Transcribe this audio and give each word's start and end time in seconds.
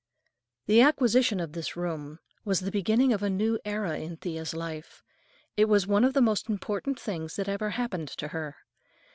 The 0.65 0.81
acquisition 0.81 1.39
of 1.39 1.51
this 1.51 1.75
room 1.75 2.17
was 2.43 2.61
the 2.61 2.71
beginning 2.71 3.13
of 3.13 3.21
a 3.21 3.29
new 3.29 3.59
era 3.63 3.99
in 3.99 4.17
Thea's 4.17 4.55
life. 4.55 5.03
It 5.55 5.65
was 5.65 5.85
one 5.85 6.03
of 6.03 6.15
the 6.15 6.23
most 6.23 6.49
important 6.49 6.99
things 6.99 7.35
that 7.35 7.47
ever 7.47 7.69
happened 7.69 8.07
to 8.07 8.29
her. 8.29 8.55